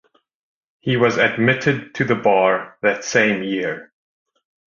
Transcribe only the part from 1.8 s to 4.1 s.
to the bar that same year.